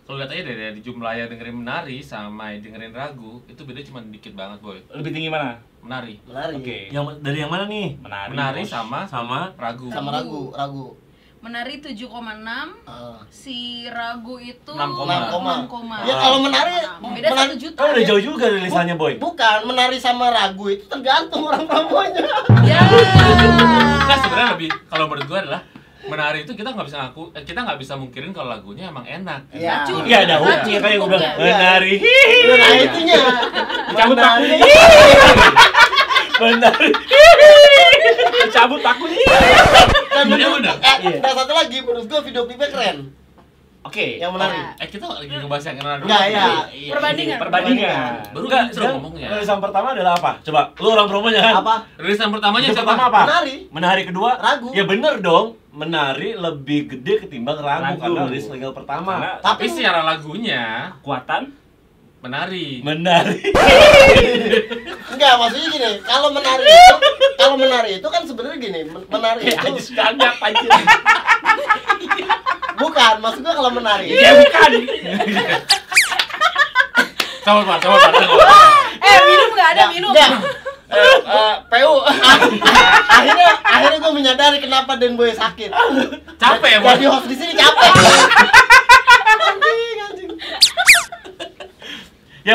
kalau 0.04 0.20
lihat 0.20 0.30
aja 0.36 0.42
dari, 0.44 0.60
dari 0.68 0.80
jumlah 0.84 1.12
yang 1.16 1.28
dengerin 1.32 1.56
menari 1.64 1.98
sama 2.04 2.52
yang 2.52 2.60
dengerin 2.60 2.92
ragu 2.92 3.40
itu 3.48 3.64
beda 3.64 3.80
cuma 3.88 4.04
dikit 4.04 4.36
banget 4.36 4.60
boy. 4.60 4.76
lebih 4.92 5.10
tinggi 5.16 5.32
mana? 5.32 5.56
Menari. 5.80 6.20
Menari. 6.28 6.54
Oke. 6.60 6.78
yang 6.92 7.04
dari 7.24 7.38
yang 7.40 7.52
mana 7.52 7.64
nih 7.68 7.96
Menari. 8.00 8.28
Menari 8.32 8.62
bos. 8.64 8.72
sama 8.72 9.00
sama 9.08 9.40
ragu. 9.56 9.88
Sama 9.88 10.10
ragu, 10.12 10.52
ragu. 10.52 10.86
Menari 11.44 11.76
7,6, 11.76 12.08
Ah. 12.88 13.20
si 13.28 13.84
ragu 13.86 14.40
itu 14.40 14.72
6,6. 14.72 15.28
6,6. 15.28 16.00
Ya 16.02 16.16
kalau 16.16 16.40
menari 16.40 16.72
Beda 16.72 17.28
menari- 17.28 17.36
satu 17.44 17.56
juta. 17.60 17.78
kan 17.78 17.92
udah 17.92 18.04
jauh 18.06 18.22
juga 18.24 18.44
rilisannya 18.48 18.96
boy 18.96 19.12
Bukan, 19.20 19.58
menari 19.62 20.00
sama 20.00 20.32
ragu 20.32 20.72
itu 20.72 20.88
tergantung 20.88 21.44
orang 21.44 21.68
promonya. 21.68 22.24
Ya. 22.64 22.80
Nah 24.00 24.16
sebenarnya 24.16 24.56
lebih 24.56 24.72
kalau 24.88 25.04
menurut 25.04 25.26
gue 25.26 25.38
adalah 25.38 25.60
menari 26.04 26.38
itu 26.40 26.52
kita 26.52 26.68
nggak 26.70 26.86
bisa 26.86 26.96
ngaku 26.98 27.22
eh, 27.30 27.42
kita 27.42 27.60
nggak 27.60 27.78
bisa 27.78 27.92
mungkirin 27.94 28.32
kalau 28.32 28.48
lagunya 28.48 28.88
emang 28.88 29.04
enak. 29.04 29.40
Iya. 29.52 29.84
Racun. 29.84 30.00
Iya 30.02 30.18
ada 30.24 30.36
hooknya 30.38 30.78
kayak 30.80 30.96
gue 30.96 31.08
bilang 31.10 31.24
menari 31.36 31.94
Nah, 32.00 32.72
itunya. 32.78 33.20
Cabut 33.90 34.16
Menari. 34.16 34.48
menari 36.40 36.88
Cabut 38.46 38.80
takut. 38.80 39.08
Dan 39.08 40.24
Iya, 40.24 40.24
menurut- 40.26 40.60
udah. 40.60 40.74
eh, 40.76 40.96
Iya. 41.02 41.18
dan 41.18 41.32
satu 41.34 41.52
lagi 41.52 41.78
menurut 41.80 42.04
gua 42.04 42.20
video 42.20 42.42
klipnya 42.44 42.68
keren. 42.68 42.98
Oke. 43.84 44.16
Yang 44.16 44.32
menari. 44.32 44.56
Ya. 44.56 44.72
Eh 44.80 44.88
kita 44.88 45.04
lagi 45.04 45.28
ngebahas 45.28 45.64
yang 45.66 45.76
kenal 45.76 45.94
dulu. 45.94 46.06
Enggak, 46.06 46.22
ya. 46.24 46.44
Iya, 46.72 46.90
Perbandingan. 46.90 47.38
Perbandingan. 47.38 48.12
Baru 48.32 48.44
Enggak, 48.46 48.62
dia- 48.70 48.90
ngomongnya. 48.90 49.28
Rilisan 49.30 49.58
pertama 49.60 49.86
adalah 49.92 50.12
apa? 50.16 50.30
Coba, 50.40 50.60
lu 50.74 50.88
orang 50.88 51.06
promonya 51.06 51.40
kan? 51.42 51.54
Apa? 51.60 51.74
Rilisan 51.98 52.28
pertamanya 52.30 52.64
Yang 52.64 52.76
siapa? 52.80 52.88
pertama 52.88 53.04
apa? 53.06 53.20
Menari. 53.22 53.56
Menari 53.68 54.02
kedua? 54.06 54.30
Ragu. 54.34 54.68
Ya 54.72 54.84
bener 54.84 55.14
dong. 55.20 55.46
Menari 55.68 56.32
lebih 56.32 56.80
gede 56.88 57.14
ketimbang 57.20 57.58
ragu, 57.58 57.84
Ragu. 57.84 58.00
karena 58.00 58.20
rilis 58.24 58.46
single 58.46 58.72
pertama. 58.72 59.12
Karena 59.12 59.32
Tapi 59.42 59.64
secara 59.66 60.00
lagunya 60.02 60.62
kekuatan 60.96 61.42
menari. 62.24 62.80
Menari. 62.80 63.38
Enggak, 65.12 65.32
maksudnya 65.36 65.68
gini, 65.68 65.88
kalau 66.02 66.28
menari 66.32 66.64
itu 66.64 66.96
kalau 67.36 67.54
menari 67.60 67.90
itu 68.00 68.08
kan 68.08 68.22
sebenarnya 68.24 68.58
gini, 68.58 68.80
men- 68.88 69.04
menari 69.06 69.40
Eh, 69.44 69.52
itu 69.52 69.66
anjir 69.68 69.86
gagap 69.92 70.36
anjir. 70.40 70.70
bukan, 72.80 73.14
maksud 73.20 73.40
gua 73.44 73.54
kalau 73.54 73.70
menari 73.70 74.08
Ya 74.10 74.32
bukan. 74.34 74.70
Coba 77.44 77.60
Pak, 77.62 77.78
coba 77.84 77.96
Pak. 78.00 78.12
Eh, 78.98 79.18
minum 79.22 79.48
nggak 79.52 79.68
ada 79.76 79.84
minum. 79.92 80.10
nggak. 80.10 80.30
Eh, 80.84 81.16
eh, 81.20 81.54
PU. 81.68 81.94
akhirnya 83.14 83.50
akhirnya 83.60 83.98
gue 84.00 84.12
menyadari 84.14 84.58
kenapa 84.58 84.96
Den 84.96 85.12
Boy 85.14 85.36
sakit. 85.36 85.68
Capek 86.40 86.70
ya? 86.70 86.78
Jadi 86.80 87.04
host 87.04 87.28
di 87.28 87.36
sini 87.36 87.52
capek. 87.52 87.92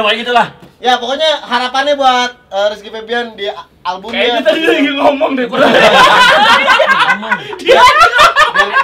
Pokoknya 0.09 0.25
gitulah. 0.25 0.47
Ya 0.79 0.93
pokoknya 0.95 1.29
harapannya 1.43 1.93
buat 1.93 2.31
eh, 2.49 2.67
Rizky 2.71 2.89
Febian 2.89 3.35
di 3.35 3.45
a- 3.45 3.67
albumnya 3.85 4.15
Kayaknya 4.17 4.41
tadi 4.41 4.59
dia 4.59 4.71
lagi 4.71 4.91
ngomong 4.95 5.31
deh. 5.35 5.45
Ngomong. 5.45 7.31
biar, 7.59 7.85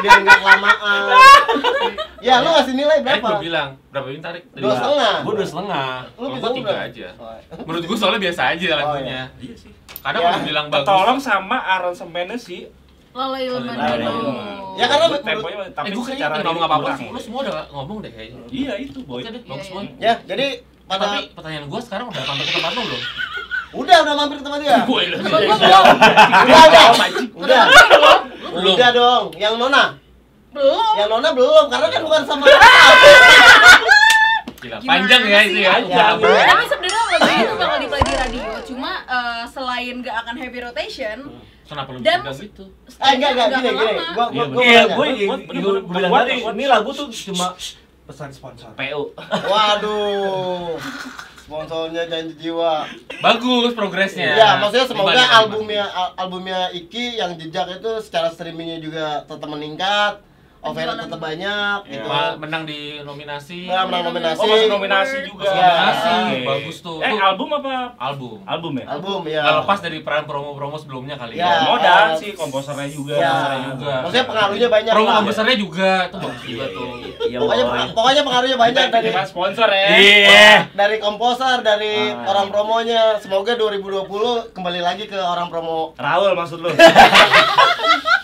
biar 0.04 0.18
nggak 0.22 0.38
kelamaan. 0.38 1.02
Ya 2.20 2.42
lu 2.42 2.50
ngasih 2.52 2.74
nilai 2.74 2.98
berapa? 3.00 3.26
gue 3.28 3.42
bilang 3.44 3.70
berapa 3.90 4.08
ini 4.08 4.20
tarik? 4.20 4.44
Dua 4.52 4.74
setengah. 4.76 5.16
Gue 5.24 5.34
dua 5.34 5.48
setengah. 5.48 5.90
Lu 6.12 6.26
Oh, 6.26 6.36
gua 6.36 6.52
tiga 6.52 6.74
aja. 6.80 7.08
Oh, 7.16 7.34
Menurut 7.64 7.84
gue 7.86 7.98
soalnya 7.98 8.22
biasa 8.22 8.42
aja 8.54 8.68
lagunya. 8.76 9.22
Iya 9.36 9.54
sih. 9.56 9.72
Kadang 10.04 10.22
Ya. 10.22 10.28
kalau 10.28 10.42
bilang 10.44 10.66
bagus. 10.68 10.86
Ketolong 10.86 11.20
sama 11.20 11.58
aransemennya 11.58 12.38
sih. 12.38 12.62
Dulu. 13.16 13.32
leman. 13.32 13.78
Ya, 14.76 14.86
karena 14.86 15.06
Menurut 15.08 15.24
temponya 15.24 15.58
tapi 15.72 15.88
Eh, 15.88 15.94
gue 15.96 16.04
kayaknya 16.06 16.44
ngomong 16.44 16.64
apa-apa. 16.68 16.84
kurang. 16.92 17.16
Lu 17.16 17.20
semua 17.24 17.40
udah 17.42 17.54
ngomong 17.72 17.98
deh 18.04 18.12
kayaknya. 18.12 18.44
Iya 18.52 18.74
itu 18.78 19.00
boy. 19.02 19.24
Iya, 19.24 19.32
iya. 19.32 19.82
Ya, 19.98 20.14
jadi 20.28 20.48
pada 20.86 21.04
Tapi 21.08 21.20
pertanyaan 21.34 21.66
gue 21.66 21.82
sekarang 21.82 22.06
udah 22.08 22.22
sampai 22.22 22.44
ke 22.44 22.54
tempat 22.54 22.72
lu 22.72 22.82
belum? 22.84 23.02
udah 23.76 23.98
udah 24.02 24.14
mampir 24.16 24.38
ke 24.38 24.44
tempat 24.44 24.60
dia. 24.62 24.78
Gue. 24.82 25.02
Gua 25.12 25.40
gua 25.42 25.58
belum. 25.58 25.86
Udah, 26.46 26.64
udah. 26.64 26.86
Udah. 27.36 27.64
Belum. 28.56 28.72
Udah 28.72 28.90
dong. 28.92 29.24
Yang 29.36 29.54
Nona. 29.58 29.84
Belum. 30.50 30.94
Yang 30.96 31.10
Nona 31.10 31.30
belum 31.32 31.66
karena 31.68 31.88
kan 31.90 32.02
bukan 32.02 32.22
sama 32.24 32.44
Gila, 34.56 34.78
panjang 34.82 35.22
ya 35.24 35.40
itu 35.44 35.60
ya. 35.60 35.74
Tapi 35.84 36.64
sebenarnya 36.66 37.02
lagu 37.06 37.30
itu 37.36 37.54
bakal 37.56 37.78
di 37.78 37.88
play 37.88 38.02
di 38.02 38.14
radio. 38.16 38.46
Cuma 38.66 38.92
eh, 39.06 39.44
selain 39.48 39.96
gak 40.00 40.16
akan 40.24 40.36
heavy 40.36 40.60
rotation, 40.60 41.18
Kenapa 41.66 41.90
lu 41.92 41.98
Dan- 42.00 42.22
bilang 42.22 42.38
gitu? 42.40 42.64
Eh 42.96 43.12
enggak 43.12 43.30
enggak 43.32 43.46
nggak 43.48 43.60
gini 43.60 43.70
gini. 43.72 43.86
lama. 43.92 44.06
Gua 44.14 44.26
gua 44.30 44.44
Iya, 44.46 44.46
gua 44.48 44.64
Iya, 44.64 44.82
mau 44.82 44.96
gue 44.96 45.06
nanya. 45.06 45.26
Buat- 45.26 45.44
gue 45.44 45.60
buat- 45.60 45.86
bilang 45.92 46.12
buat- 46.14 46.26
tadi, 46.26 46.38
buat- 46.40 46.56
ini 46.56 46.66
lagu 46.66 46.90
tuh 46.92 47.08
cuma 47.12 47.48
pesan 48.06 48.30
sponsor. 48.32 48.70
PU. 48.74 49.12
Waduh. 49.20 50.78
Sponsornya 51.46 52.10
janji 52.10 52.34
jiwa. 52.42 52.90
Bagus 53.22 53.78
progresnya. 53.78 54.34
Ya, 54.34 54.58
maksudnya 54.58 54.90
semoga 54.90 55.14
albumnya 55.14 55.86
al- 55.86 56.14
albumnya 56.18 56.74
Iki 56.74 57.22
yang 57.22 57.38
jejak 57.38 57.70
itu 57.78 57.92
secara 58.02 58.34
streamingnya 58.34 58.82
juga 58.82 59.22
tetap 59.26 59.46
meningkat, 59.46 60.26
offernya 60.66 60.96
tetap 61.00 61.20
banyak 61.20 61.78
Iya. 61.86 61.94
gitu. 61.94 62.08
Menang 62.38 62.64
di 62.64 62.80
nominasi. 63.00 63.60
Nah, 63.66 63.86
menang 63.86 64.04
nominasi. 64.10 64.40
Oh 64.40 64.48
masuk 64.48 64.70
nominasi 64.72 65.18
juga. 65.24 65.46
Masuk 65.46 65.56
nominasi. 65.56 66.10
Oke. 66.10 66.42
Bagus 66.44 66.78
tuh. 66.82 66.98
Eh 67.00 67.12
Tuh. 67.12 67.20
album 67.22 67.50
apa? 67.54 67.74
Album. 67.96 68.38
Album 68.44 68.72
ya. 68.76 68.86
Album 68.90 69.22
ya. 69.26 69.42
Nggak 69.42 69.56
lepas 69.62 69.80
dari 69.80 69.98
peran 70.00 70.24
promo-promo 70.24 70.76
sebelumnya 70.76 71.16
kali 71.16 71.34
Ya. 71.36 71.46
ya. 71.46 71.60
Modal 71.68 72.04
eh, 72.08 72.18
sih 72.18 72.30
komposernya 72.34 72.88
juga. 72.88 73.14
Ya. 73.14 73.30
komposernya 73.30 73.60
juga. 73.70 73.94
Maksudnya 74.02 74.26
pengaruhnya 74.26 74.68
banyak 74.68 74.94
Promo 74.94 75.08
lah. 75.08 75.22
besarnya 75.22 75.56
juga 75.56 75.92
tuh 76.08 76.20
bagus 76.20 76.44
juga 76.44 76.66
tuh. 76.68 76.88
Iya, 77.26 77.38
Pokoknya 77.38 77.66
boy. 77.66 77.86
pokoknya 77.94 78.22
pengaruhnya 78.24 78.58
banyak 78.58 78.86
dari 78.92 79.10
sponsor 79.24 79.68
ya. 79.68 79.88
Iya. 79.96 80.52
dari 80.74 80.98
komposer, 80.98 81.62
dari 81.62 81.94
Ah. 82.08 82.28
orang 82.28 82.48
promonya. 82.50 83.18
Semoga 83.18 83.54
2020 83.54 84.08
kembali 84.52 84.80
lagi 84.80 85.06
ke 85.06 85.18
orang 85.18 85.48
promo. 85.48 85.94
Raul 85.96 86.34
maksud 86.34 86.60
lu. 86.60 86.70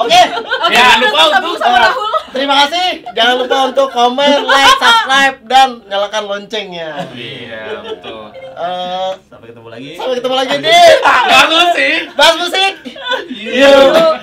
Oke. 0.00 0.22
Oke, 0.40 0.72
Jangan 0.72 0.96
lupa 0.98 1.20
untuk- 1.30 1.58
sama 1.58 1.70
eh, 1.70 1.82
Rahul. 1.82 2.12
Terima 2.30 2.54
kasih. 2.58 2.88
Jangan 3.10 3.34
lupa 3.36 3.56
untuk 3.66 3.88
komen, 3.90 4.38
like, 4.44 4.76
subscribe 4.76 5.36
dan 5.44 5.68
nyalakan 5.84 6.22
loncengnya. 6.26 6.90
Iya, 7.10 7.62
betul. 7.82 8.30
Eh, 8.34 9.10
Sampai 9.26 9.46
ketemu 9.48 9.68
lagi. 9.68 9.90
sampai 9.94 10.14
ketemu 10.16 10.36
lagi 10.36 10.54
di 10.58 10.78
Bagus 11.02 11.68
sih. 11.74 11.94
Bahas 12.12 12.34
Musik. 12.36 12.72
Iya. 13.30 13.68
Yuk. 13.90 14.14